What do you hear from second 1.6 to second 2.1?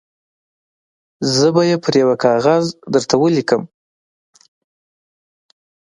یې پر